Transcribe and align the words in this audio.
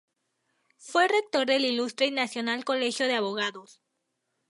Fue 0.79 1.07
rector 1.07 1.45
del 1.45 1.63
Ilustre 1.63 2.07
y 2.07 2.11
Nacional 2.11 2.65
Colegio 2.65 3.05
de 3.05 3.13
Abogados. 3.13 3.83